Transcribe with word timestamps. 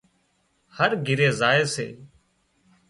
هر 0.75 0.91
گھِري 1.05 1.29
زائي 1.39 1.63
سي 1.73 1.87